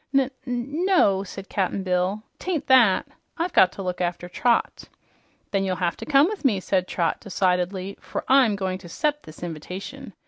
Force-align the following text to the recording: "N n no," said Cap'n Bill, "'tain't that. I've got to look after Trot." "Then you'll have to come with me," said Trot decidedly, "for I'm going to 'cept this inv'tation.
"N 0.15 0.31
n 0.47 0.83
no," 0.85 1.21
said 1.23 1.47
Cap'n 1.47 1.83
Bill, 1.83 2.23
"'tain't 2.39 2.65
that. 2.65 3.07
I've 3.37 3.53
got 3.53 3.71
to 3.73 3.83
look 3.83 4.01
after 4.01 4.27
Trot." 4.27 4.85
"Then 5.51 5.63
you'll 5.63 5.75
have 5.75 5.95
to 5.97 6.07
come 6.07 6.25
with 6.27 6.43
me," 6.43 6.59
said 6.59 6.87
Trot 6.87 7.19
decidedly, 7.21 7.99
"for 8.01 8.25
I'm 8.27 8.55
going 8.55 8.79
to 8.79 8.89
'cept 8.89 9.27
this 9.27 9.41
inv'tation. 9.41 10.13